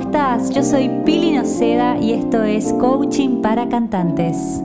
estás? 0.00 0.50
Yo 0.50 0.62
soy 0.62 0.88
Pili 1.04 1.32
Noceda 1.32 1.98
y 1.98 2.12
esto 2.12 2.42
es 2.42 2.72
Coaching 2.72 3.42
para 3.42 3.68
Cantantes. 3.68 4.62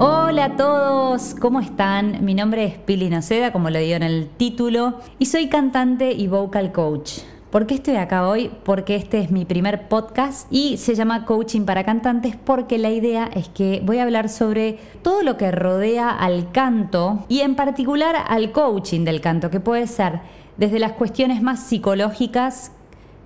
Hola 0.00 0.46
a 0.46 0.56
todos, 0.56 1.36
¿cómo 1.36 1.60
están? 1.60 2.24
Mi 2.24 2.34
nombre 2.34 2.64
es 2.64 2.74
Pili 2.78 3.10
Noceda, 3.10 3.52
como 3.52 3.70
lo 3.70 3.78
digo 3.78 3.94
en 3.94 4.02
el 4.02 4.28
título, 4.36 4.98
y 5.20 5.26
soy 5.26 5.48
cantante 5.48 6.10
y 6.12 6.26
vocal 6.26 6.72
coach. 6.72 7.20
¿Por 7.50 7.68
qué 7.68 7.74
estoy 7.74 7.94
acá 7.94 8.28
hoy? 8.28 8.50
Porque 8.64 8.96
este 8.96 9.20
es 9.20 9.30
mi 9.30 9.44
primer 9.44 9.86
podcast 9.86 10.48
y 10.52 10.78
se 10.78 10.96
llama 10.96 11.26
Coaching 11.26 11.64
para 11.64 11.84
Cantantes 11.84 12.34
porque 12.34 12.76
la 12.76 12.90
idea 12.90 13.30
es 13.32 13.48
que 13.48 13.82
voy 13.84 13.98
a 13.98 14.02
hablar 14.02 14.28
sobre 14.28 14.80
todo 15.02 15.22
lo 15.22 15.36
que 15.36 15.52
rodea 15.52 16.10
al 16.10 16.50
canto 16.50 17.24
y 17.28 17.40
en 17.40 17.54
particular 17.54 18.16
al 18.26 18.50
coaching 18.50 19.04
del 19.04 19.20
canto, 19.20 19.48
que 19.48 19.60
puede 19.60 19.86
ser 19.86 20.22
desde 20.56 20.80
las 20.80 20.92
cuestiones 20.92 21.40
más 21.40 21.60
psicológicas 21.60 22.72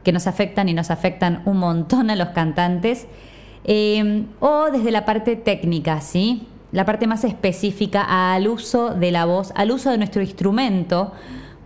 que 0.05 0.13
nos 0.13 0.27
afectan 0.27 0.69
y 0.69 0.75
nos 0.75 0.91
afectan 0.91 1.43
un 1.45 1.59
montón 1.59 2.11
a 2.11 2.17
los 2.17 2.29
cantantes, 2.29 3.07
eh, 3.65 4.25
o 4.41 4.71
desde 4.71 4.91
la 4.91 5.05
parte 5.05 5.37
técnica, 5.37 6.01
¿sí? 6.01 6.47
La 6.73 6.85
parte 6.85 7.07
más 7.07 7.25
específica 7.25 8.35
al 8.35 8.49
uso 8.49 8.91
de 8.91 9.11
la 9.11 9.25
voz, 9.25 9.53
al 9.55 9.71
uso 9.71 9.91
de 9.91 9.99
nuestro 9.99 10.23
instrumento 10.23 11.13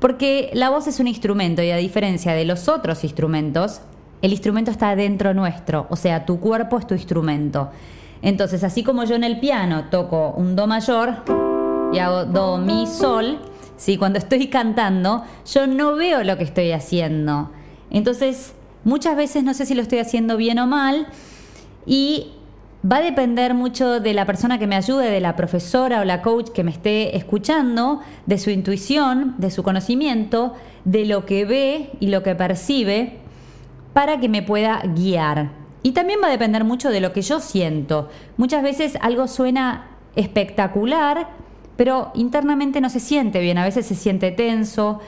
porque 0.03 0.51
la 0.53 0.69
voz 0.69 0.89
es 0.89 0.99
un 0.99 1.07
instrumento 1.07 1.63
y 1.63 1.71
a 1.71 1.77
diferencia 1.77 2.33
de 2.33 2.45
los 2.45 2.69
otros 2.69 3.05
instrumentos, 3.05 3.83
el 4.21 4.33
instrumento 4.33 4.73
está 4.73 4.97
dentro 4.97 5.33
nuestro, 5.33 5.87
o 5.91 5.95
sea, 5.95 6.27
tu 6.27 6.41
cuerpo 6.41 6.77
es 6.77 6.89
tu 6.89 6.95
instrumento. 6.95 7.71
Entonces, 8.21 8.65
así 8.65 8.83
como 8.83 9.05
yo 9.05 9.15
en 9.15 9.23
el 9.23 9.39
piano 9.39 9.85
toco 9.93 10.31
un 10.37 10.57
do 10.57 10.67
mayor 10.67 11.19
y 11.93 12.01
hago 12.01 12.25
do 12.25 12.59
mi 12.59 12.89
sol, 12.89 13.39
¿sí? 13.77 13.97
cuando 13.97 14.19
estoy 14.19 14.49
cantando, 14.49 15.23
yo 15.47 15.69
no 15.69 15.95
veo 15.95 16.25
lo 16.25 16.37
que 16.37 16.43
estoy 16.43 16.73
haciendo. 16.73 17.53
Entonces, 17.93 18.55
muchas 18.83 19.17
veces 19.17 19.45
no 19.45 19.55
sé 19.55 19.67
si 19.67 19.75
lo 19.75 19.83
estoy 19.83 20.01
haciendo 20.01 20.37
bien 20.37 20.59
o 20.59 20.67
mal 20.67 21.07
y 21.87 22.33
Va 22.85 22.97
a 22.97 23.01
depender 23.03 23.55
mucho 23.55 24.01
de 24.01 24.13
la 24.13 24.27
persona 24.27 24.59
que 24.59 24.67
me 24.67 24.75
ayude, 24.75 25.09
de 25.09 25.21
la 25.21 25.37
profesora 25.37 26.01
o 26.01 26.05
la 26.05 26.21
coach 26.21 26.49
que 26.51 26.65
me 26.65 26.73
esté 26.73 27.17
escuchando, 27.17 28.01
de 28.27 28.39
su 28.39 28.51
intuición, 28.51 29.37
de 29.39 29.53
su 29.53 29.63
conocimiento, 29.63 30.55
de 30.85 31.07
lo 31.07 31.25
que 31.25 31.45
ve 31.45 31.91
y 32.01 32.09
lo 32.09 32.25
que 32.25 32.35
percibe, 32.35 33.19
para 33.93 34.19
que 34.19 34.29
me 34.29 34.43
pueda 34.43 34.83
guiar. 34.97 35.53
Y 35.85 35.93
también 35.93 36.19
va 36.21 36.27
a 36.27 36.33
depender 36.33 36.65
mucho 36.65 36.91
de 36.91 37.01
lo 37.01 37.13
que 37.13 37.23
yo 37.23 37.39
siento. 37.39 38.09
Muchas 38.37 38.65
veces 38.65 38.99
algo 39.01 39.29
suena 39.29 39.87
espectacular, 40.17 41.29
pero 41.77 42.11
internamente 42.15 42.81
no 42.81 42.91
se 42.91 42.99
siente 42.99 43.39
bien, 43.39 43.59
a 43.59 43.65
veces 43.65 43.87
se 43.87 43.95
siente 43.95 44.33
tenso. 44.33 44.99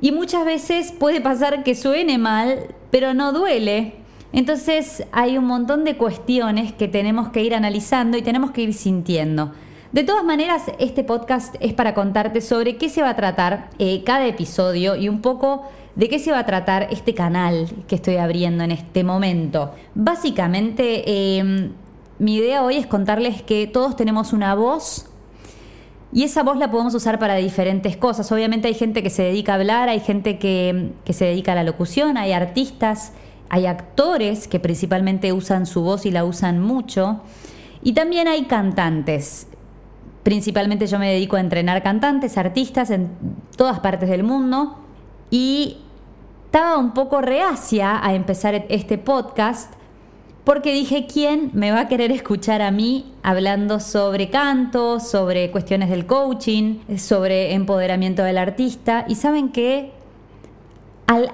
Y 0.00 0.12
muchas 0.12 0.44
veces 0.44 0.92
puede 0.92 1.20
pasar 1.20 1.64
que 1.64 1.74
suene 1.74 2.18
mal, 2.18 2.74
pero 2.90 3.14
no 3.14 3.32
duele 3.32 3.94
entonces 4.32 5.04
hay 5.12 5.38
un 5.38 5.46
montón 5.46 5.84
de 5.84 5.96
cuestiones 5.96 6.72
que 6.72 6.88
tenemos 6.88 7.30
que 7.30 7.42
ir 7.42 7.54
analizando 7.54 8.18
y 8.18 8.22
tenemos 8.22 8.50
que 8.50 8.62
ir 8.62 8.74
sintiendo. 8.74 9.52
De 9.92 10.04
todas 10.04 10.22
maneras, 10.22 10.64
este 10.78 11.02
podcast 11.02 11.54
es 11.60 11.72
para 11.72 11.94
contarte 11.94 12.42
sobre 12.42 12.76
qué 12.76 12.90
se 12.90 13.00
va 13.00 13.10
a 13.10 13.16
tratar 13.16 13.70
eh, 13.78 14.02
cada 14.04 14.26
episodio 14.26 14.96
y 14.96 15.08
un 15.08 15.22
poco 15.22 15.62
de 15.94 16.10
qué 16.10 16.18
se 16.18 16.30
va 16.30 16.40
a 16.40 16.46
tratar 16.46 16.88
este 16.90 17.14
canal 17.14 17.68
que 17.86 17.94
estoy 17.94 18.16
abriendo 18.16 18.64
en 18.64 18.70
este 18.70 19.02
momento. 19.02 19.72
Básicamente, 19.94 21.38
em, 21.38 21.72
mi 22.18 22.36
idea 22.36 22.62
hoy 22.62 22.76
es 22.76 22.86
contarles 22.86 23.40
que 23.42 23.66
todos 23.66 23.96
tenemos 23.96 24.34
una 24.34 24.54
voz 24.54 25.06
y 26.12 26.24
esa 26.24 26.42
voz 26.42 26.56
la 26.56 26.70
podemos 26.70 26.94
usar 26.94 27.18
para 27.18 27.34
diferentes 27.36 27.96
cosas. 27.96 28.30
Obviamente 28.32 28.68
hay 28.68 28.74
gente 28.74 29.02
que 29.02 29.10
se 29.10 29.22
dedica 29.22 29.52
a 29.52 29.56
hablar, 29.56 29.88
hay 29.88 30.00
gente 30.00 30.38
que, 30.38 30.92
que 31.04 31.12
se 31.12 31.26
dedica 31.26 31.52
a 31.52 31.54
la 31.54 31.64
locución, 31.64 32.16
hay 32.16 32.32
artistas 32.32 33.12
hay 33.50 33.66
actores 33.66 34.46
que 34.46 34.60
principalmente 34.60 35.32
usan 35.32 35.66
su 35.66 35.82
voz 35.82 36.06
y 36.06 36.10
la 36.10 36.24
usan 36.24 36.60
mucho. 36.60 37.20
Y 37.82 37.92
también 37.92 38.28
hay 38.28 38.44
cantantes. 38.44 39.46
Principalmente 40.22 40.86
yo 40.86 40.98
me 40.98 41.10
dedico 41.10 41.36
a 41.36 41.40
entrenar 41.40 41.82
cantantes, 41.82 42.36
artistas 42.36 42.90
en 42.90 43.08
todas 43.56 43.80
partes 43.80 44.08
del 44.10 44.22
mundo. 44.22 44.78
Y 45.30 45.78
estaba 46.46 46.78
un 46.78 46.92
poco 46.92 47.20
reacia 47.20 48.04
a 48.04 48.14
empezar 48.14 48.66
este 48.68 48.98
podcast 48.98 49.72
porque 50.44 50.72
dije, 50.72 51.06
¿quién 51.06 51.50
me 51.52 51.70
va 51.70 51.80
a 51.80 51.88
querer 51.88 52.10
escuchar 52.10 52.62
a 52.62 52.70
mí 52.70 53.12
hablando 53.28 53.78
sobre 53.78 54.30
canto, 54.30 55.00
sobre 55.00 55.50
cuestiones 55.50 55.90
del 55.90 56.06
coaching, 56.06 56.78
sobre 56.96 57.52
empoderamiento 57.52 58.22
del 58.22 58.38
artista? 58.38 59.04
Y 59.06 59.16
saben 59.16 59.50
que 59.50 59.92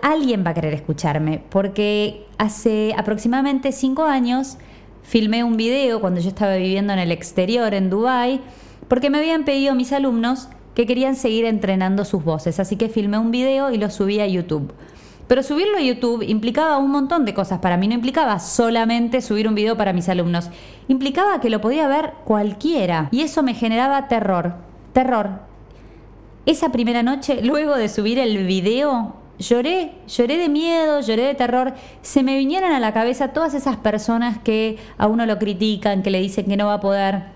alguien 0.03 0.45
va 0.45 0.51
a 0.51 0.55
querer 0.55 0.75
escucharme, 0.75 1.41
porque 1.51 2.27
hace 2.37 2.97
aproximadamente 2.99 3.71
cinco 3.71 4.03
años 4.03 4.59
filmé 5.05 5.45
un 5.45 5.57
video 5.57 6.01
cuando 6.01 6.21
yo 6.21 6.31
estaba 6.31 6.57
viviendo 6.57 6.93
en 6.93 6.99
el 6.99 7.13
exterior, 7.13 7.73
en 7.75 7.91
Dubai, 7.91 8.41
porque 8.89 9.09
me 9.09 9.19
habían 9.19 9.45
pedido 9.45 9.77
mis 9.77 9.93
alumnos 9.93 10.49
que 10.75 10.87
querían 10.87 11.15
seguir 11.15 11.45
entrenando 11.45 12.05
sus 12.05 12.25
voces, 12.25 12.59
así 12.59 12.75
que 12.75 12.89
filmé 12.89 13.19
un 13.19 13.31
video 13.31 13.71
y 13.71 13.79
lo 13.79 13.89
subí 13.89 14.19
a 14.19 14.27
YouTube. 14.27 14.73
Pero 15.27 15.43
subirlo 15.43 15.79
a 15.79 15.83
YouTube 15.83 16.23
implicaba 16.23 16.79
un 16.79 16.91
montón 16.91 17.25
de 17.25 17.33
cosas 17.33 17.59
para 17.61 17.77
mí, 17.77 17.89
no 17.89 17.95
implicaba 17.95 18.39
solamente 18.39 19.23
subir 19.23 19.49
un 19.49 19.55
video 19.55 19.77
para 19.77 19.93
mis 19.93 20.09
alumnos, 20.09 20.51
implicaba 20.89 21.41
que 21.41 21.51
lo 21.51 21.61
podía 21.61 21.89
ver 21.89 22.13
cualquiera 22.25 23.09
y 23.11 23.23
eso 23.23 23.43
me 23.43 23.55
generaba 23.55 24.09
terror, 24.09 24.55
terror. 24.93 25.41
Esa 26.47 26.71
primera 26.73 27.03
noche, 27.03 27.41
luego 27.43 27.77
de 27.77 27.89
subir 27.89 28.19
el 28.19 28.47
video, 28.47 29.15
lloré, 29.39 29.93
lloré 30.07 30.37
de 30.37 30.49
miedo, 30.49 31.01
lloré 31.01 31.23
de 31.23 31.35
terror. 31.35 31.75
Se 32.03 32.23
me 32.23 32.37
vinieron 32.37 32.73
a 32.73 32.81
la 32.81 32.93
cabeza 32.93 33.29
todas 33.29 33.55
esas 33.55 33.77
personas 33.77 34.39
que 34.39 34.77
a 34.99 35.07
uno 35.07 35.25
lo 35.25 35.39
critican, 35.39 36.03
que 36.03 36.11
le 36.11 36.21
dicen 36.21 36.47
que 36.47 36.57
no 36.57 36.67
va 36.67 36.75
a 36.75 36.81
poder. 36.81 37.35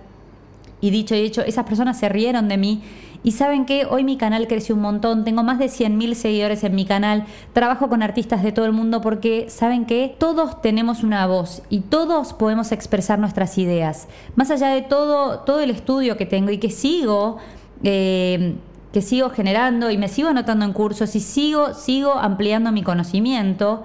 Y 0.80 0.90
dicho 0.90 1.14
y 1.14 1.20
hecho, 1.20 1.42
esas 1.42 1.64
personas 1.64 1.98
se 1.98 2.08
rieron 2.08 2.48
de 2.48 2.56
mí. 2.56 2.82
Y 3.22 3.32
saben 3.32 3.66
que 3.66 3.84
hoy 3.84 4.04
mi 4.04 4.16
canal 4.16 4.46
creció 4.46 4.74
un 4.74 4.82
montón, 4.82 5.24
tengo 5.24 5.42
más 5.42 5.58
de 5.58 5.66
100.000 5.66 6.14
seguidores 6.14 6.64
en 6.64 6.74
mi 6.74 6.84
canal, 6.84 7.26
trabajo 7.52 7.88
con 7.88 8.02
artistas 8.02 8.42
de 8.42 8.52
todo 8.52 8.64
el 8.64 8.72
mundo 8.72 9.00
porque 9.00 9.50
saben 9.50 9.86
que 9.86 10.14
todos 10.18 10.62
tenemos 10.62 11.02
una 11.02 11.26
voz 11.26 11.62
y 11.68 11.80
todos 11.80 12.32
podemos 12.32 12.72
expresar 12.72 13.18
nuestras 13.18 13.58
ideas. 13.58 14.08
Más 14.36 14.50
allá 14.50 14.68
de 14.68 14.82
todo, 14.82 15.40
todo 15.40 15.60
el 15.60 15.70
estudio 15.70 16.16
que 16.16 16.26
tengo 16.26 16.50
y 16.50 16.58
que 16.58 16.70
sigo 16.70 17.38
eh, 17.82 18.56
que 18.92 19.02
sigo 19.02 19.30
generando 19.30 19.90
y 19.90 19.98
me 19.98 20.08
sigo 20.08 20.28
anotando 20.28 20.64
en 20.64 20.72
cursos 20.72 21.14
y 21.14 21.20
sigo, 21.20 21.74
sigo 21.74 22.14
ampliando 22.14 22.72
mi 22.72 22.82
conocimiento, 22.82 23.84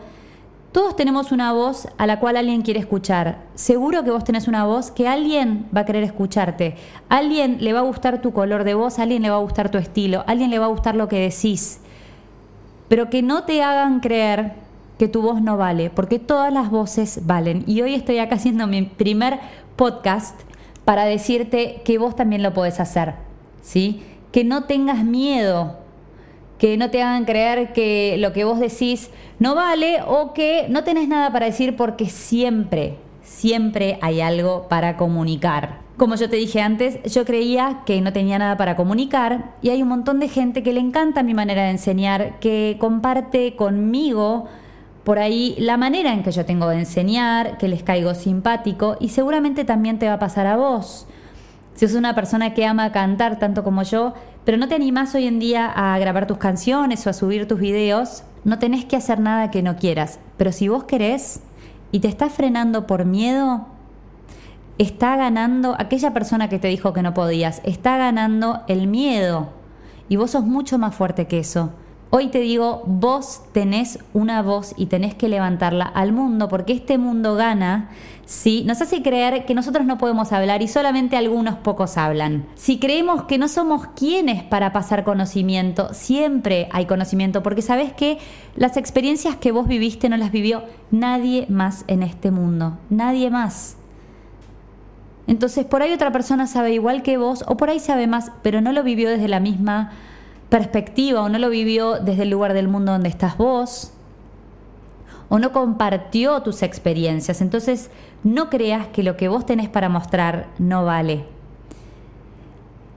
todos 0.73 0.95
tenemos 0.95 1.31
una 1.31 1.53
voz 1.53 1.87
a 1.97 2.05
la 2.05 2.19
cual 2.19 2.35
alguien 2.35 2.63
quiere 2.63 2.79
escuchar. 2.79 3.37
Seguro 3.55 4.03
que 4.03 4.11
vos 4.11 4.23
tenés 4.23 4.47
una 4.47 4.65
voz 4.65 4.91
que 4.91 5.07
alguien 5.07 5.67
va 5.75 5.81
a 5.81 5.85
querer 5.85 6.03
escucharte. 6.03 6.75
alguien 7.07 7.59
le 7.61 7.71
va 7.71 7.79
a 7.79 7.83
gustar 7.83 8.21
tu 8.21 8.33
color 8.33 8.63
de 8.65 8.73
voz, 8.73 8.99
alguien 8.99 9.21
le 9.21 9.29
va 9.29 9.37
a 9.37 9.39
gustar 9.39 9.69
tu 9.69 9.77
estilo, 9.77 10.23
alguien 10.27 10.49
le 10.49 10.59
va 10.59 10.65
a 10.65 10.69
gustar 10.69 10.95
lo 10.95 11.07
que 11.07 11.19
decís. 11.19 11.79
Pero 12.89 13.09
que 13.09 13.21
no 13.21 13.43
te 13.43 13.63
hagan 13.63 14.01
creer 14.01 14.53
que 14.99 15.07
tu 15.07 15.21
voz 15.21 15.41
no 15.41 15.55
vale, 15.55 15.89
porque 15.89 16.19
todas 16.19 16.51
las 16.51 16.69
voces 16.69 17.21
valen. 17.25 17.63
Y 17.67 17.81
hoy 17.81 17.93
estoy 17.93 18.17
acá 18.17 18.35
haciendo 18.35 18.67
mi 18.67 18.81
primer 18.81 19.39
podcast 19.75 20.37
para 20.83 21.05
decirte 21.05 21.81
que 21.85 21.97
vos 21.97 22.15
también 22.15 22.43
lo 22.43 22.53
podés 22.53 22.79
hacer. 22.79 23.15
¿Sí? 23.61 24.03
que 24.33 24.43
no 24.43 24.63
tengas 24.63 25.05
miedo, 25.05 25.77
que 26.63 26.77
no 26.77 26.89
te 26.89 27.03
hagan 27.03 27.25
creer 27.25 27.73
que 27.73 28.15
lo 28.19 28.31
que 28.31 28.45
vos 28.45 28.57
decís 28.57 29.09
no 29.37 29.53
vale 29.53 29.97
o 30.07 30.31
que 30.31 30.67
no 30.69 30.85
tenés 30.85 31.09
nada 31.09 31.29
para 31.33 31.45
decir 31.45 31.75
porque 31.75 32.05
siempre, 32.05 32.95
siempre 33.21 33.99
hay 34.01 34.21
algo 34.21 34.69
para 34.69 34.95
comunicar. 34.95 35.81
Como 35.97 36.15
yo 36.15 36.29
te 36.29 36.37
dije 36.37 36.61
antes, 36.61 37.03
yo 37.03 37.25
creía 37.25 37.81
que 37.85 37.99
no 37.99 38.13
tenía 38.13 38.39
nada 38.39 38.55
para 38.55 38.77
comunicar 38.77 39.55
y 39.61 39.71
hay 39.71 39.81
un 39.81 39.89
montón 39.89 40.21
de 40.21 40.29
gente 40.29 40.63
que 40.63 40.71
le 40.71 40.79
encanta 40.79 41.21
mi 41.21 41.33
manera 41.33 41.63
de 41.63 41.71
enseñar, 41.71 42.39
que 42.39 42.77
comparte 42.79 43.57
conmigo 43.57 44.45
por 45.03 45.19
ahí 45.19 45.57
la 45.59 45.75
manera 45.75 46.13
en 46.13 46.23
que 46.23 46.31
yo 46.31 46.45
tengo 46.45 46.69
de 46.69 46.79
enseñar, 46.79 47.57
que 47.57 47.67
les 47.67 47.83
caigo 47.83 48.15
simpático 48.15 48.95
y 49.01 49.09
seguramente 49.09 49.65
también 49.65 49.99
te 49.99 50.07
va 50.07 50.13
a 50.13 50.19
pasar 50.19 50.47
a 50.47 50.55
vos. 50.55 51.07
Si 51.73 51.87
sos 51.87 51.97
una 51.97 52.15
persona 52.15 52.53
que 52.53 52.65
ama 52.65 52.91
cantar 52.91 53.39
tanto 53.39 53.63
como 53.63 53.83
yo, 53.83 54.13
pero 54.45 54.57
no 54.57 54.67
te 54.67 54.75
animás 54.75 55.15
hoy 55.15 55.27
en 55.27 55.39
día 55.39 55.71
a 55.73 55.97
grabar 55.99 56.27
tus 56.27 56.37
canciones 56.37 57.05
o 57.05 57.09
a 57.09 57.13
subir 57.13 57.47
tus 57.47 57.59
videos, 57.59 58.23
no 58.43 58.59
tenés 58.59 58.85
que 58.85 58.95
hacer 58.95 59.19
nada 59.19 59.51
que 59.51 59.63
no 59.63 59.77
quieras. 59.77 60.19
Pero 60.37 60.51
si 60.51 60.67
vos 60.67 60.83
querés 60.83 61.41
y 61.91 61.99
te 61.99 62.07
estás 62.07 62.33
frenando 62.33 62.85
por 62.87 63.05
miedo, 63.05 63.67
está 64.77 65.15
ganando 65.15 65.75
aquella 65.79 66.13
persona 66.13 66.49
que 66.49 66.59
te 66.59 66.67
dijo 66.67 66.93
que 66.93 67.01
no 67.01 67.13
podías, 67.13 67.61
está 67.63 67.97
ganando 67.97 68.63
el 68.67 68.87
miedo. 68.87 69.49
Y 70.09 70.17
vos 70.17 70.31
sos 70.31 70.45
mucho 70.45 70.77
más 70.77 70.93
fuerte 70.93 71.27
que 71.27 71.39
eso. 71.39 71.71
Hoy 72.15 72.27
te 72.27 72.41
digo, 72.41 72.83
vos 72.85 73.41
tenés 73.53 73.97
una 74.13 74.43
voz 74.43 74.75
y 74.77 74.85
tenés 74.85 75.15
que 75.15 75.29
levantarla 75.29 75.85
al 75.85 76.13
mundo 76.13 76.47
porque 76.47 76.71
este 76.71 76.99
mundo 76.99 77.33
gana 77.33 77.89
si 78.23 78.63
nos 78.65 78.79
hace 78.83 79.01
creer 79.01 79.45
que 79.45 79.55
nosotros 79.55 79.87
no 79.87 79.97
podemos 79.97 80.31
hablar 80.31 80.61
y 80.61 80.67
solamente 80.67 81.17
algunos 81.17 81.55
pocos 81.55 81.97
hablan. 81.97 82.45
Si 82.53 82.77
creemos 82.77 83.23
que 83.23 83.39
no 83.39 83.47
somos 83.47 83.87
quienes 83.95 84.43
para 84.43 84.71
pasar 84.73 85.03
conocimiento, 85.03 85.91
siempre 85.95 86.69
hay 86.71 86.85
conocimiento 86.85 87.41
porque 87.41 87.63
sabes 87.63 87.93
que 87.93 88.19
las 88.55 88.77
experiencias 88.77 89.35
que 89.37 89.51
vos 89.51 89.67
viviste 89.67 90.07
no 90.07 90.17
las 90.17 90.31
vivió 90.31 90.61
nadie 90.91 91.47
más 91.49 91.83
en 91.87 92.03
este 92.03 92.29
mundo, 92.29 92.77
nadie 92.91 93.31
más. 93.31 93.75
Entonces 95.25 95.65
por 95.65 95.81
ahí 95.81 95.91
otra 95.91 96.11
persona 96.11 96.45
sabe 96.45 96.75
igual 96.75 97.01
que 97.01 97.17
vos 97.17 97.43
o 97.47 97.57
por 97.57 97.71
ahí 97.71 97.79
sabe 97.79 98.05
más, 98.05 98.31
pero 98.43 98.61
no 98.61 98.71
lo 98.71 98.83
vivió 98.83 99.09
desde 99.09 99.27
la 99.27 99.39
misma 99.39 99.93
perspectiva 100.53 101.23
o 101.23 101.29
no 101.29 101.39
lo 101.39 101.49
vivió 101.49 101.95
desde 101.95 102.21
el 102.21 102.29
lugar 102.29 102.53
del 102.53 102.67
mundo 102.67 102.91
donde 102.91 103.09
estás 103.09 103.37
vos 103.37 103.91
o 105.27 105.39
no 105.39 105.51
compartió 105.51 106.43
tus 106.43 106.61
experiencias. 106.61 107.41
Entonces, 107.41 107.89
no 108.23 108.51
creas 108.51 108.85
que 108.89 109.01
lo 109.01 109.17
que 109.17 109.29
vos 109.29 109.47
tenés 109.47 109.67
para 109.67 109.89
mostrar 109.89 110.49
no 110.59 110.85
vale. 110.85 111.25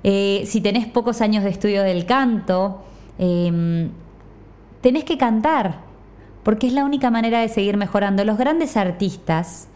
Eh, 0.05 0.43
si 0.45 0.61
tenés 0.61 0.87
pocos 0.87 1.23
años 1.23 1.45
de 1.45 1.49
estudio 1.49 1.83
del 1.83 2.05
canto, 2.05 2.85
em, 3.19 3.89
tenés 4.83 5.05
que 5.05 5.17
cantar, 5.17 5.79
porque 6.43 6.67
es 6.67 6.75
la 6.75 6.85
única 6.85 7.11
manera 7.11 7.41
de 7.41 7.49
seguir 7.49 7.79
mejorando. 7.79 8.23
Los 8.27 8.37
grandes 8.37 8.77
artistas 8.77 9.69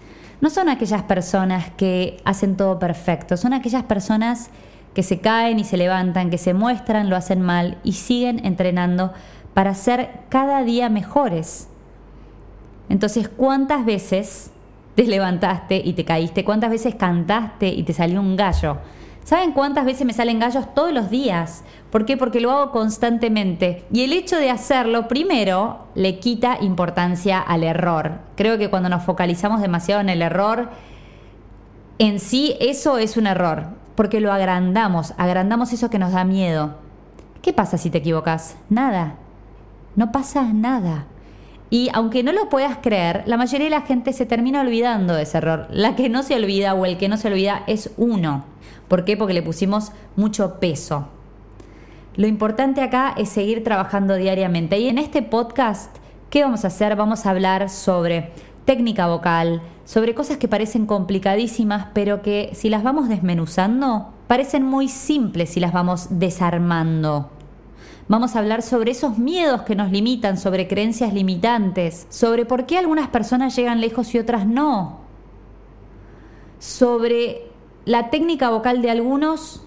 no 0.43 0.51
son 0.51 0.69
aquellas 0.69 1.05
personas 1.05 1.71
que 1.79 2.21
hacen 2.27 2.59
todo 2.59 2.79
perfecto, 2.79 3.39
son 3.39 3.55
aquellas 3.55 3.85
personas 3.85 4.51
que 4.95 5.03
se 5.03 5.21
caen 5.21 5.59
y 5.59 5.65
se 5.65 5.77
levantan, 5.77 6.31
que 6.31 6.39
se 6.39 6.55
muestran, 6.55 7.09
lo 7.09 7.17
hacen 7.17 7.41
mal 7.41 7.79
y 7.85 7.93
siguen 7.93 8.45
entrenando 8.45 9.13
para 9.55 9.75
ser 9.75 10.11
cada 10.29 10.63
día 10.65 10.89
mejores. 10.89 11.69
Entonces, 12.89 13.29
¿cuántas 13.29 13.85
veces 13.85 14.51
te 14.97 15.05
levantaste 15.05 15.81
y 15.85 15.93
te 15.93 16.05
caíste? 16.05 16.45
¿Cuántas 16.45 16.71
veces 16.71 16.97
cantaste 16.97 17.69
y 17.69 17.83
te 17.85 17.93
salió 17.93 18.21
un 18.21 18.37
gallo? 18.37 18.79
¿Saben 19.23 19.53
cuántas 19.53 19.85
veces 19.85 20.05
me 20.07 20.13
salen 20.13 20.41
gallos 20.41 20.75
todos 20.75 20.93
los 20.93 21.09
días? 21.09 21.63
¿Por 21.91 22.05
qué? 22.05 22.17
Porque 22.17 22.41
lo 22.41 22.51
hago 22.51 22.73
constantemente. 22.73 23.85
Y 23.93 24.03
el 24.03 24.13
hecho 24.13 24.37
de 24.37 24.51
hacerlo, 24.51 25.07
primero, 25.07 25.87
le 25.95 26.19
quita 26.19 26.59
importancia 26.61 27.39
al 27.39 27.63
error. 27.63 28.19
Creo 28.35 28.59
que 28.59 28.71
cuando 28.71 28.89
nos 28.89 29.05
focalizamos 29.05 29.61
demasiado 29.61 30.01
en 30.01 30.09
el 30.09 30.23
error, 30.23 30.71
en 31.99 32.19
sí 32.19 32.57
eso 32.59 32.99
es 32.99 33.17
un 33.17 33.29
error 33.29 33.80
porque 33.95 34.21
lo 34.21 34.33
agrandamos, 34.33 35.15
agrandamos 35.19 35.73
eso 35.73 35.91
que 35.91 35.99
nos 35.99 36.13
da 36.13 36.25
miedo. 36.25 36.77
¿Qué 37.43 37.53
pasa 37.53 37.79
si 37.79 37.91
te 37.91 37.99
equivocas? 37.99 38.57
Nada. 38.69 39.17
No 39.97 40.13
pasa 40.13 40.53
nada. 40.53 41.07
Y 41.71 41.89
aunque 41.95 42.23
no 42.23 42.33
lo 42.33 42.49
puedas 42.49 42.79
creer, 42.83 43.23
la 43.27 43.37
mayoría 43.37 43.67
de 43.67 43.71
la 43.71 43.83
gente 43.83 44.13
se 44.13 44.27
termina 44.27 44.61
olvidando 44.61 45.15
de 45.15 45.23
ese 45.23 45.39
error. 45.39 45.69
La 45.71 45.95
que 45.95 46.09
no 46.09 46.23
se 46.23 46.35
olvida 46.35 46.75
o 46.75 46.85
el 46.85 46.99
que 46.99 47.09
no 47.09 47.17
se 47.17 47.29
olvida 47.29 47.63
es 47.67 47.93
uno. 47.97 48.45
¿Por 48.89 49.05
qué? 49.05 49.17
Porque 49.17 49.35
le 49.35 49.43
pusimos 49.43 49.93
mucho 50.17 50.59
peso. 50.59 51.09
Lo 52.17 52.27
importante 52.27 52.83
acá 52.83 53.15
es 53.17 53.29
seguir 53.29 53.63
trabajando 53.63 54.17
diariamente. 54.17 54.79
Y 54.79 54.89
en 54.89 54.99
este 54.99 55.23
podcast, 55.23 55.97
¿qué 56.29 56.43
vamos 56.43 56.65
a 56.65 56.69
hacer? 56.69 56.97
Vamos 56.97 57.25
a 57.25 57.31
hablar 57.31 57.71
sobre 57.71 58.33
técnica 58.65 59.07
vocal, 59.07 59.63
sobre 59.91 60.15
cosas 60.15 60.39
que 60.39 60.47
parecen 60.47 60.87
complicadísimas, 60.87 61.89
pero 61.93 62.23
que 62.23 62.51
si 62.55 62.71
las 62.71 62.85
vamos 62.85 63.09
desmenuzando, 63.09 64.15
parecen 64.29 64.63
muy 64.63 64.87
simples 64.87 65.51
si 65.51 65.59
las 65.59 65.73
vamos 65.73 66.07
desarmando. 66.11 67.29
Vamos 68.07 68.37
a 68.37 68.39
hablar 68.39 68.63
sobre 68.63 68.93
esos 68.93 69.19
miedos 69.19 69.63
que 69.63 69.75
nos 69.75 69.91
limitan, 69.91 70.39
sobre 70.39 70.69
creencias 70.69 71.13
limitantes, 71.13 72.07
sobre 72.09 72.45
por 72.47 72.67
qué 72.67 72.79
algunas 72.79 73.09
personas 73.09 73.57
llegan 73.57 73.81
lejos 73.81 74.15
y 74.15 74.21
otras 74.21 74.47
no, 74.47 75.01
sobre 76.61 77.49
la 77.85 78.11
técnica 78.11 78.49
vocal 78.49 78.83
de 78.83 78.93
algunos 78.93 79.65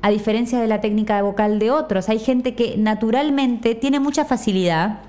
a 0.00 0.08
diferencia 0.08 0.60
de 0.60 0.66
la 0.66 0.80
técnica 0.80 1.20
vocal 1.20 1.58
de 1.58 1.70
otros. 1.70 2.08
Hay 2.08 2.20
gente 2.20 2.54
que 2.54 2.78
naturalmente 2.78 3.74
tiene 3.74 4.00
mucha 4.00 4.24
facilidad 4.24 5.00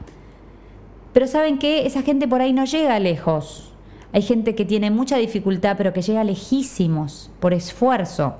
pero 1.13 1.27
saben 1.27 1.57
que 1.57 1.85
esa 1.85 2.01
gente 2.01 2.27
por 2.27 2.41
ahí 2.41 2.53
no 2.53 2.65
llega 2.65 2.99
lejos. 2.99 3.68
Hay 4.11 4.21
gente 4.23 4.55
que 4.55 4.65
tiene 4.65 4.89
mucha 4.89 5.17
dificultad, 5.17 5.75
pero 5.77 5.93
que 5.93 6.01
llega 6.01 6.23
lejísimos 6.23 7.29
por 7.39 7.53
esfuerzo. 7.53 8.35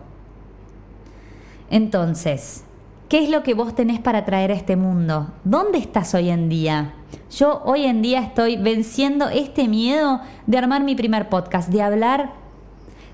Entonces, 1.70 2.64
¿qué 3.08 3.24
es 3.24 3.30
lo 3.30 3.44
que 3.44 3.54
vos 3.54 3.76
tenés 3.76 4.00
para 4.00 4.26
traer 4.26 4.52
a 4.52 4.56
este 4.56 4.76
mundo? 4.76 5.32
¿Dónde 5.44 5.78
estás 5.78 6.16
hoy 6.16 6.30
en 6.30 6.50
día? 6.50 6.94
Yo 7.32 7.62
hoy 7.66 7.84
en 7.84 8.02
día 8.02 8.22
estoy 8.22 8.58
venciendo 8.58 9.30
este 9.30 9.68
miedo 9.68 10.22
de 10.48 10.58
armar 10.58 10.84
mi 10.84 10.96
primer 10.96 11.30
podcast, 11.30 11.70
de 11.70 11.84
hablar, 11.84 12.34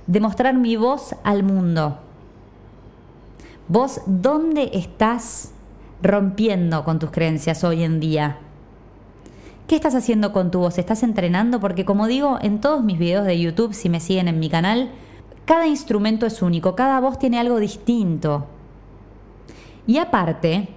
de 0.07 0.21
mostrar 0.21 0.55
mi 0.55 0.77
voz 0.77 1.15
al 1.23 1.43
mundo. 1.43 1.99
¿Vos 3.67 4.01
dónde 4.05 4.69
estás 4.73 5.51
rompiendo 6.01 6.85
con 6.85 6.99
tus 6.99 7.11
creencias 7.11 7.63
hoy 7.65 7.83
en 7.83 7.99
día? 7.99 8.37
¿Qué 9.67 9.73
estás 9.73 9.95
haciendo 9.95 10.31
con 10.31 10.51
tu 10.51 10.59
voz? 10.59 10.77
¿Estás 10.77 11.01
entrenando? 11.01 11.59
Porque 11.59 11.85
como 11.85 12.05
digo 12.05 12.37
en 12.39 12.61
todos 12.61 12.83
mis 12.83 12.99
videos 12.99 13.25
de 13.25 13.39
YouTube, 13.39 13.73
si 13.73 13.89
me 13.89 13.99
siguen 13.99 14.27
en 14.27 14.39
mi 14.39 14.47
canal, 14.47 14.91
cada 15.45 15.65
instrumento 15.65 16.27
es 16.27 16.43
único, 16.43 16.75
cada 16.75 16.99
voz 16.99 17.17
tiene 17.17 17.39
algo 17.39 17.59
distinto. 17.59 18.45
Y 19.87 19.97
aparte, 19.97 20.67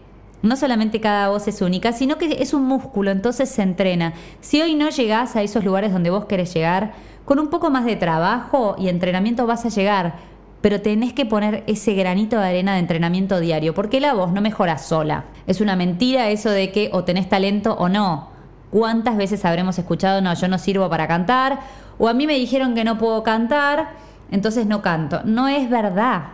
no 0.41 0.57
solamente 0.57 1.03
cada 1.03 1.29
voz 1.29 1.49
es 1.49 1.61
única, 1.61 1.93
sino 1.93 2.17
que 2.17 2.39
es 2.41 2.55
un 2.55 2.65
músculo, 2.65 3.11
entonces 3.11 3.51
se 3.51 3.61
entrena. 3.61 4.15
Si 4.41 4.63
hoy 4.63 4.75
no 4.75 4.89
llegás 4.89 5.37
a 5.37 5.43
esos 5.43 5.67
lugares 5.67 5.93
donde 5.93 6.09
vos 6.09 6.25
querés 6.25 6.55
llegar, 6.55 6.95
con 7.27 7.39
un 7.39 7.49
poco 7.49 7.69
más 7.69 7.85
de 7.85 7.97
trabajo 7.97 8.75
y 8.79 8.89
entrenamiento 8.89 9.47
vas 9.47 9.67
a 9.67 9.69
llegar, 9.69 10.15
pero 10.63 10.81
tenés 10.81 11.13
que 11.13 11.27
poner 11.27 11.63
ese 11.67 11.93
granito 11.93 12.41
de 12.41 12.47
arena 12.47 12.73
de 12.73 12.79
entrenamiento 12.79 13.39
diario, 13.39 13.75
porque 13.75 14.01
la 14.01 14.15
voz 14.15 14.33
no 14.33 14.41
mejora 14.41 14.79
sola. 14.79 15.27
Es 15.47 15.61
una 15.61 15.77
mentira 15.77 16.31
eso 16.31 16.51
de 16.51 16.73
que 16.73 16.89
o 16.95 17.05
tenés 17.05 17.29
talento 17.29 17.75
o 17.75 17.91
no. 17.91 18.28
¿Cuántas 18.71 19.17
veces 19.17 19.45
habremos 19.45 19.79
escuchado, 19.79 20.21
no, 20.21 20.35
yo 20.35 20.49
no 20.49 20.59
sirvo 20.59 20.91
para 20.91 21.09
cantar? 21.09 21.61
O 21.99 22.09
a 22.09 22.15
mí 22.15 22.27
me 22.27 22.35
dijeron 22.35 22.75
que 22.75 22.85
no 22.85 22.99
puedo 22.99 23.23
cantar, 23.23 23.91
entonces 24.31 24.67
no 24.67 24.83
canto. 24.83 25.23
No 25.25 25.49
es 25.49 25.71
verdad. 25.71 26.25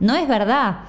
No 0.00 0.14
es 0.14 0.28
verdad. 0.28 0.80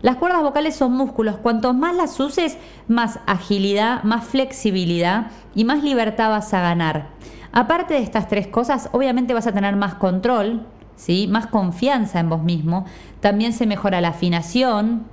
Las 0.00 0.16
cuerdas 0.16 0.42
vocales 0.42 0.76
son 0.76 0.92
músculos. 0.92 1.36
Cuanto 1.38 1.72
más 1.72 1.94
las 1.94 2.18
uses, 2.20 2.58
más 2.88 3.20
agilidad, 3.26 4.02
más 4.02 4.24
flexibilidad 4.24 5.28
y 5.54 5.64
más 5.64 5.82
libertad 5.82 6.30
vas 6.30 6.52
a 6.52 6.60
ganar. 6.60 7.08
Aparte 7.52 7.94
de 7.94 8.00
estas 8.00 8.28
tres 8.28 8.46
cosas, 8.46 8.88
obviamente 8.92 9.32
vas 9.32 9.46
a 9.46 9.52
tener 9.52 9.76
más 9.76 9.94
control, 9.94 10.66
¿sí? 10.96 11.28
más 11.28 11.46
confianza 11.46 12.20
en 12.20 12.28
vos 12.28 12.42
mismo. 12.42 12.84
También 13.20 13.52
se 13.52 13.66
mejora 13.66 14.00
la 14.00 14.08
afinación. 14.08 15.06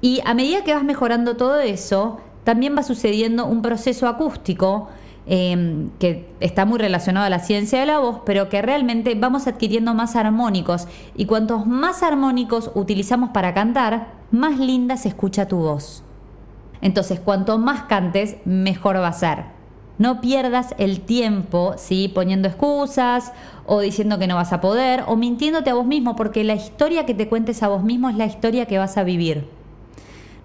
Y 0.00 0.20
a 0.24 0.34
medida 0.34 0.64
que 0.64 0.74
vas 0.74 0.84
mejorando 0.84 1.36
todo 1.36 1.60
eso, 1.60 2.20
también 2.48 2.74
va 2.74 2.82
sucediendo 2.82 3.44
un 3.44 3.60
proceso 3.60 4.08
acústico 4.08 4.88
em, 5.26 5.90
que 5.98 6.30
está 6.40 6.64
muy 6.64 6.78
relacionado 6.78 7.26
a 7.26 7.28
la 7.28 7.40
ciencia 7.40 7.78
de 7.78 7.84
la 7.84 7.98
voz, 7.98 8.22
pero 8.24 8.48
que 8.48 8.62
realmente 8.62 9.14
vamos 9.14 9.46
adquiriendo 9.46 9.92
más 9.92 10.16
armónicos 10.16 10.88
y 11.14 11.26
cuantos 11.26 11.66
más 11.66 12.02
armónicos 12.02 12.70
utilizamos 12.74 13.28
para 13.34 13.52
cantar, 13.52 14.14
más 14.30 14.58
linda 14.58 14.96
se 14.96 15.08
escucha 15.08 15.46
tu 15.46 15.58
voz. 15.58 16.02
Entonces, 16.80 17.20
cuanto 17.20 17.58
más 17.58 17.82
cantes, 17.82 18.36
mejor 18.46 18.96
va 18.96 19.08
a 19.08 19.12
ser. 19.12 19.44
No 19.98 20.22
pierdas 20.22 20.74
el 20.78 21.02
tiempo, 21.02 21.74
¿sí? 21.76 22.10
Poniendo 22.14 22.48
excusas 22.48 23.34
o 23.66 23.80
diciendo 23.80 24.18
que 24.18 24.26
no 24.26 24.36
vas 24.36 24.54
a 24.54 24.62
poder 24.62 25.04
o 25.06 25.16
mintiéndote 25.16 25.68
a 25.68 25.74
vos 25.74 25.84
mismo, 25.84 26.16
porque 26.16 26.44
la 26.44 26.54
historia 26.54 27.04
que 27.04 27.12
te 27.12 27.28
cuentes 27.28 27.62
a 27.62 27.68
vos 27.68 27.84
mismo 27.84 28.08
es 28.08 28.16
la 28.16 28.24
historia 28.24 28.64
que 28.64 28.78
vas 28.78 28.96
a 28.96 29.04
vivir. 29.04 29.57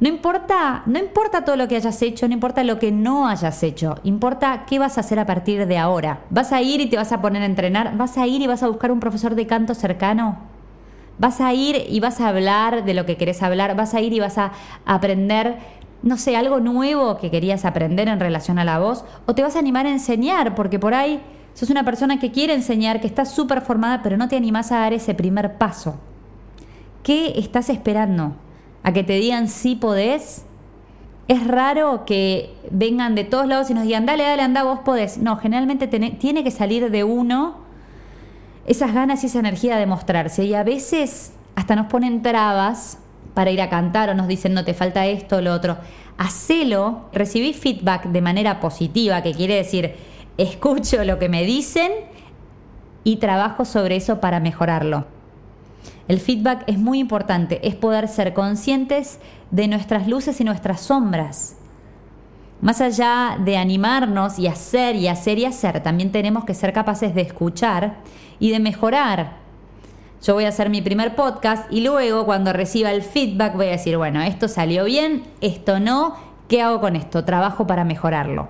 No 0.03 0.10
importa, 0.10 0.83
no 0.86 1.00
importa 1.00 1.45
todo 1.45 1.55
lo 1.55 1.69
que 1.69 1.77
hayas 1.77 2.01
hecho, 2.01 2.27
no 2.27 2.33
importa 2.33 2.62
lo 2.65 2.77
que 2.77 2.91
no 2.91 3.25
hayas 3.25 3.63
hecho, 3.63 3.95
importa 4.03 4.65
qué 4.67 4.77
vas 4.77 4.98
a 4.98 5.00
hacer 5.00 5.17
a 5.17 5.25
partir 5.25 5.65
de 5.65 5.77
ahora. 5.77 6.25
¿Vas 6.29 6.51
a 6.51 6.62
ir 6.62 6.81
y 6.81 6.88
te 6.88 6.98
vas 6.98 7.13
a 7.13 7.22
poner 7.22 7.41
a 7.41 7.45
entrenar? 7.45 7.95
¿Vas 7.95 8.17
a 8.17 8.27
ir 8.27 8.41
y 8.41 8.48
vas 8.48 8.63
a 8.63 8.67
buscar 8.67 8.91
un 8.91 9.00
profesor 9.00 9.33
de 9.33 9.48
canto 9.48 9.74
cercano? 9.74 10.39
¿Vas 11.19 11.39
a 11.39 11.53
ir 11.53 11.86
y 11.88 12.01
vas 12.01 12.19
a 12.19 12.27
hablar 12.27 12.83
de 12.83 12.93
lo 12.93 13.05
que 13.05 13.15
querés 13.15 13.41
hablar? 13.41 13.77
¿Vas 13.77 13.93
a 13.93 14.01
ir 14.01 14.12
y 14.12 14.19
vas 14.19 14.38
a 14.38 14.51
aprender, 14.86 15.60
no 16.01 16.17
sé, 16.17 16.36
algo 16.36 16.60
nuevo 16.60 17.15
que 17.15 17.31
querías 17.31 17.63
aprender 17.63 18.10
en 18.10 18.19
relación 18.19 18.60
a 18.60 18.65
la 18.65 18.79
voz? 18.79 19.05
¿O 19.25 19.36
te 19.36 19.41
vas 19.41 19.55
a 19.55 19.60
animar 19.60 19.86
a 19.86 19.91
enseñar? 19.91 20.53
Porque 20.53 20.79
por 20.79 20.95
ahí 20.95 21.22
sos 21.53 21.69
una 21.69 21.86
persona 21.86 22.19
que 22.19 22.33
quiere 22.33 22.53
enseñar, 22.53 23.00
que 23.00 23.07
está 23.07 23.24
súper 23.24 23.62
formada, 23.62 24.01
pero 24.03 24.17
no 24.17 24.27
te 24.27 24.36
animás 24.36 24.74
a 24.74 24.79
dar 24.79 24.91
ese 24.91 25.13
primer 25.13 25.57
paso. 25.57 25.95
¿Qué 27.03 27.39
estás 27.39 27.69
esperando? 27.69 28.36
A 28.84 28.94
que 28.94 29.04
te 29.04 29.13
digan 29.13 29.48
si 29.48 29.75
podés, 29.75 30.46
es 31.28 31.48
raro 31.48 32.04
que 32.06 32.54
vengan 32.70 33.16
de 33.16 33.24
todos 33.24 33.48
lados 33.48 33.70
y 33.70 33.74
nos 33.74 33.84
digan, 33.84 34.06
dale, 34.06 34.24
dale, 34.24 34.42
anda, 34.42 34.63
vos 34.63 34.80
podés. 34.80 35.18
No, 35.18 35.38
generalmente 35.38 35.88
tiene 35.88 36.44
que 36.44 36.52
salir 36.52 36.92
de 36.92 37.04
uno 37.04 37.63
esas 38.66 38.94
ganas 38.94 39.24
y 39.24 39.28
esa 39.28 39.40
energía 39.40 39.78
de 39.78 39.86
mostrarse. 39.86 40.44
Y 40.44 40.54
a 40.54 40.63
veces 40.63 41.34
hasta 41.56 41.75
nos 41.75 41.88
ponen 41.88 42.22
trabas 42.22 43.00
para 43.34 43.52
ir 43.52 43.62
a 43.62 43.70
cantar 43.70 44.10
o 44.10 44.13
nos 44.13 44.28
dicen, 44.28 44.54
no 44.54 44.63
te 44.63 44.74
falta 44.74 45.06
esto 45.06 45.38
o 45.38 45.42
lo 45.42 45.54
otro. 45.54 45.78
hacelo, 46.18 47.10
recibí 47.12 47.54
feedback 47.54 48.06
de 48.06 48.22
manera 48.22 48.60
positiva, 48.60 49.24
que 49.24 49.34
quiere 49.34 49.56
decir, 49.56 49.96
escucho 50.38 51.04
lo 51.04 51.18
que 51.18 51.28
me 51.28 51.44
dicen 51.44 51.92
y 53.04 53.18
trabajo 53.18 53.66
sobre 53.66 53.96
eso 53.96 54.20
para 54.20 54.40
mejorarlo. 54.40 55.06
El 56.08 56.20
feedback 56.20 56.63
es 56.68 56.78
muy 56.78 57.00
importante, 57.00 57.66
es 57.68 57.75
poder 57.75 58.08
ser 58.08 58.34
conscientes 58.34 59.20
de 59.52 59.68
nuestras 59.68 60.08
luces 60.08 60.40
y 60.42 60.44
nuestras 60.44 60.82
sombras. 60.82 61.58
Más 62.62 62.80
allá 62.82 63.38
de 63.44 63.58
animarnos 63.58 64.40
y 64.40 64.48
hacer 64.48 64.96
y 64.96 65.08
hacer 65.08 65.38
y 65.38 65.46
hacer, 65.46 65.84
también 65.84 66.12
tenemos 66.12 66.46
que 66.46 66.54
ser 66.54 66.72
capaces 66.72 67.13
de 67.13 67.22
escuchar 67.22 67.98
y 68.40 68.52
de 68.52 68.60
mejorar. 68.60 69.38
Yo 70.22 70.34
voy 70.34 70.46
a 70.46 70.50
hacer 70.50 70.70
mi 70.70 70.82
primer 70.82 71.16
podcast 71.16 71.70
y 71.72 71.82
luego 71.82 72.25
cuando 72.25 72.54
reciba 72.54 72.92
el 72.92 73.02
feedback 73.02 73.56
voy 73.56 73.68
a 73.68 73.72
decir, 73.72 73.98
bueno, 73.98 74.22
esto 74.22 74.48
salió 74.48 74.86
bien, 74.86 75.24
esto 75.42 75.82
no, 75.82 76.16
¿qué 76.48 76.62
hago 76.62 76.80
con 76.80 76.96
esto? 76.96 77.25
Trabajo 77.25 77.68
para 77.68 77.84
mejorarlo. 77.84 78.48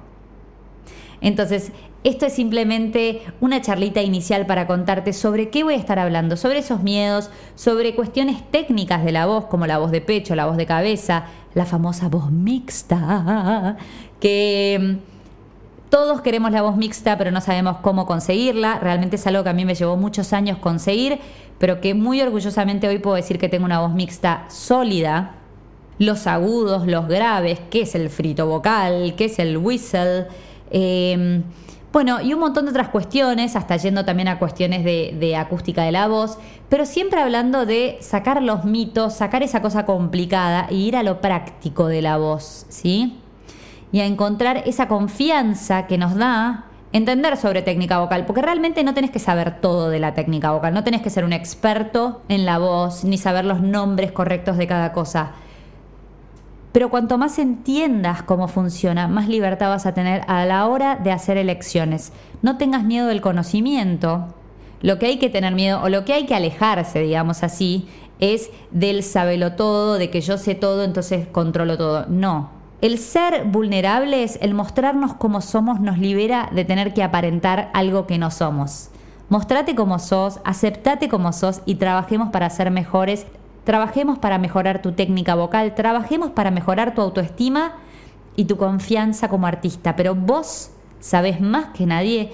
Entonces, 1.22 1.72
esto 2.03 2.25
es 2.25 2.33
simplemente 2.33 3.22
una 3.39 3.62
charlita 3.62 4.01
inicial 4.01 4.45
para 4.45 4.67
contarte 4.67 5.13
sobre 5.13 5.50
qué 5.50 5.63
voy 5.63 5.75
a 5.75 5.77
estar 5.77 6.00
hablando, 6.00 6.36
sobre 6.36 6.60
esos 6.60 6.83
miedos, 6.83 7.29
sobre 7.55 7.95
cuestiones 7.95 8.43
técnicas 8.51 9.05
de 9.05 9.13
la 9.13 9.25
voz, 9.25 9.45
como 9.45 9.67
la 9.67 9.77
voz 9.77 9.91
de 9.91 10.01
pecho, 10.01 10.36
la 10.36 10.45
voz 10.45 10.57
de 10.57 10.65
cabeza, 10.65 11.25
la 11.53 11.65
famosa 11.65 12.10
voz 12.10 12.29
mixta, 12.29 13.77
que 14.19 14.79
mm, 14.81 15.89
todos 15.89 16.22
queremos 16.22 16.51
la 16.51 16.62
voz 16.62 16.75
mixta, 16.75 17.17
pero 17.17 17.31
no 17.31 17.39
sabemos 17.39 17.77
cómo 17.77 18.05
conseguirla. 18.05 18.79
Realmente 18.79 19.15
es 19.15 19.25
algo 19.25 19.43
que 19.43 19.50
a 19.50 19.53
mí 19.53 19.63
me 19.63 19.75
llevó 19.75 19.95
muchos 19.95 20.33
años 20.33 20.57
conseguir, 20.57 21.19
pero 21.57 21.79
que 21.79 21.93
muy 21.93 22.19
orgullosamente 22.19 22.88
hoy 22.88 22.98
puedo 22.98 23.15
decir 23.15 23.39
que 23.39 23.48
tengo 23.48 23.63
una 23.63 23.79
voz 23.79 23.93
mixta 23.93 24.45
sólida. 24.50 25.36
Los 26.00 26.27
agudos, 26.27 26.86
los 26.86 27.07
graves, 27.07 27.62
qué 27.69 27.83
es 27.83 27.95
el 27.95 28.10
frito 28.10 28.48
vocal, 28.48 29.13
qué 29.15 29.25
es 29.25 29.39
el 29.39 29.57
whistle. 29.57 30.25
Eh, 30.72 31.43
bueno, 31.94 32.20
y 32.20 32.34
un 32.34 32.40
montón 32.40 32.66
de 32.66 32.72
otras 32.72 32.90
cuestiones, 32.90 33.56
hasta 33.56 33.78
yendo 33.78 34.04
también 34.04 34.28
a 34.28 34.40
cuestiones 34.40 34.84
de, 34.84 35.36
acústica 35.38 35.84
de 35.84 35.92
la 35.92 36.08
voz, 36.08 36.40
pero 36.68 36.88
siempre 36.88 37.22
hablando 37.22 37.68
de 37.68 38.00
sacar 38.02 38.42
los 38.42 38.66
mitos, 38.66 39.14
sacar 39.14 39.44
esa 39.44 39.62
cosa 39.62 39.86
complicada 39.86 40.66
y 40.72 40.88
ir 40.88 40.96
a 40.98 41.04
lo 41.04 41.22
práctico 41.22 41.86
de 41.86 42.02
la 42.02 42.18
voz, 42.18 42.66
¿sí? 42.70 43.20
Y 43.92 44.00
a 44.00 44.08
encontrar 44.08 44.64
esa 44.66 44.88
confianza 44.88 45.86
que 45.86 46.00
nos 46.00 46.16
da 46.16 46.66
entender 46.94 47.38
sobre 47.38 47.62
técnica 47.62 48.00
vocal, 48.00 48.26
porque 48.26 48.42
realmente 48.42 48.84
no 48.84 48.96
tenés 48.96 49.12
que 49.12 49.20
saber 49.20 49.62
todo 49.62 49.92
de 49.92 50.00
la 50.00 50.16
técnica 50.16 50.52
vocal, 50.52 50.74
no 50.74 50.84
tenés 50.84 51.04
que 51.04 51.12
ser 51.12 51.24
un 51.24 51.34
experto 51.34 52.24
en 52.28 52.46
la 52.46 52.58
voz, 52.58 53.04
ni 53.04 53.20
saber 53.20 53.46
los 53.46 53.62
nombres 53.62 54.12
correctos 54.12 54.58
de 54.58 54.66
cada 54.66 54.94
cosa. 54.94 55.34
Pero 56.74 56.89
cuanto 56.89 57.20
más 57.20 57.38
entiendas 57.38 58.24
cómo 58.24 58.48
funciona, 58.48 59.08
más 59.08 59.30
libertad 59.30 59.70
vas 59.70 59.86
a 59.86 59.94
tener 59.94 60.24
a 60.27 60.44
la 60.46 60.68
hora 60.68 60.96
de 60.96 61.12
hacer 61.12 61.38
elecciones. 61.38 62.12
No 62.42 62.58
tengas 62.58 62.84
miedo 62.84 63.08
del 63.08 63.22
conocimiento. 63.22 64.34
Lo 64.82 64.98
que 64.98 65.06
hay 65.06 65.20
que 65.20 65.30
tener 65.30 65.53
miedo 65.53 65.82
o 65.84 65.88
lo 65.88 66.03
que 66.03 66.13
hay 66.13 66.25
que 66.25 66.34
alejarse, 66.34 67.00
digamos 67.00 67.44
así, 67.44 67.88
es 68.20 68.50
del 68.72 69.03
sabelo 69.03 69.53
todo, 69.53 70.00
de 70.00 70.10
que 70.10 70.22
yo 70.22 70.39
sé 70.39 70.56
todo, 70.56 70.84
entonces 70.84 71.27
controlo 71.27 71.77
todo. 71.77 72.08
No. 72.08 72.50
El 72.82 72.98
ser 72.98 73.46
vulnerables, 73.46 74.39
el 74.42 74.56
mostrarnos 74.56 75.13
como 75.13 75.42
somos, 75.42 75.80
nos 75.80 76.00
libera 76.00 76.50
de 76.51 76.65
tener 76.65 76.94
que 76.96 77.03
aparentar 77.03 77.70
algo 77.74 78.08
que 78.08 78.18
no 78.18 78.32
somos. 78.32 78.89
Mostrate 79.30 79.75
como 79.75 80.00
sos, 80.00 80.39
aceptate 80.44 81.08
como 81.08 81.34
sos 81.34 81.62
y 81.65 81.75
trabajemos 81.75 82.30
para 82.32 82.50
ser 82.50 82.72
mejores 82.72 83.27
Trabajemos 83.63 84.20
para 84.20 84.38
mejorar 84.38 84.82
tu 84.82 84.91
técnica 84.91 85.36
vocal, 85.36 85.74
trabajemos 85.75 86.32
para 86.32 86.51
mejorar 86.51 86.93
tu 86.93 87.01
autoestima 87.01 87.74
y 88.36 88.46
tu 88.46 88.58
confianza 88.58 89.29
como 89.29 89.48
artista. 89.48 89.96
Pero 89.96 90.15
vos 90.15 90.72
sabés 91.00 91.39
más 91.39 91.67
que 91.67 91.86
nadie 91.86 92.32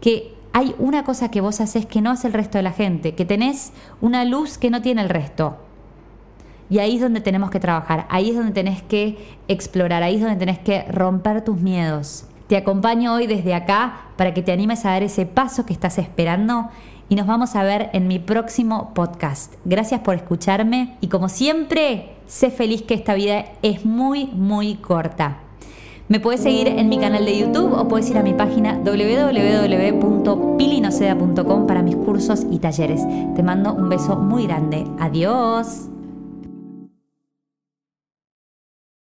que 0.00 0.34
hay 0.52 0.74
una 0.78 1.04
cosa 1.04 1.30
que 1.30 1.40
vos 1.40 1.60
haces 1.60 1.86
que 1.86 2.00
no 2.00 2.10
hace 2.10 2.28
el 2.28 2.32
resto 2.32 2.58
de 2.58 2.62
la 2.62 2.72
gente, 2.72 3.14
que 3.14 3.24
tenés 3.24 3.72
una 4.00 4.24
luz 4.24 4.58
que 4.58 4.70
no 4.70 4.82
tiene 4.82 5.02
el 5.02 5.08
resto. 5.08 5.56
Y 6.70 6.78
ahí 6.78 6.96
es 6.96 7.00
donde 7.00 7.20
tenemos 7.20 7.50
que 7.50 7.60
trabajar, 7.60 8.06
ahí 8.10 8.30
es 8.30 8.36
donde 8.36 8.52
tenés 8.52 8.82
que 8.82 9.38
explorar, 9.48 10.02
ahí 10.02 10.16
es 10.16 10.20
donde 10.20 10.36
tenés 10.36 10.58
que 10.58 10.82
romper 10.90 11.42
tus 11.42 11.60
miedos. 11.60 12.26
Te 12.48 12.56
acompaño 12.56 13.14
hoy 13.14 13.26
desde 13.26 13.54
acá 13.54 14.06
para 14.16 14.32
que 14.32 14.42
te 14.42 14.52
animes 14.52 14.86
a 14.86 14.92
dar 14.92 15.02
ese 15.02 15.26
paso 15.26 15.66
que 15.66 15.74
estás 15.74 15.98
esperando 15.98 16.70
y 17.10 17.14
nos 17.14 17.26
vamos 17.26 17.54
a 17.54 17.62
ver 17.62 17.90
en 17.92 18.08
mi 18.08 18.18
próximo 18.18 18.94
podcast. 18.94 19.56
Gracias 19.66 20.00
por 20.00 20.14
escucharme 20.14 20.96
y 21.02 21.08
como 21.08 21.28
siempre, 21.28 22.14
sé 22.26 22.50
feliz 22.50 22.80
que 22.82 22.94
esta 22.94 23.12
vida 23.12 23.44
es 23.60 23.84
muy, 23.84 24.24
muy 24.26 24.76
corta. 24.76 25.40
Me 26.08 26.20
puedes 26.20 26.42
seguir 26.42 26.68
en 26.68 26.88
mi 26.88 26.96
canal 26.96 27.26
de 27.26 27.38
YouTube 27.38 27.74
o 27.74 27.86
puedes 27.86 28.08
ir 28.08 28.16
a 28.16 28.22
mi 28.22 28.32
página 28.32 28.78
www.pilinoceda.com 28.78 31.66
para 31.66 31.82
mis 31.82 31.96
cursos 31.96 32.46
y 32.50 32.60
talleres. 32.60 33.02
Te 33.36 33.42
mando 33.42 33.74
un 33.74 33.90
beso 33.90 34.16
muy 34.16 34.46
grande. 34.46 34.86
Adiós. 34.98 35.97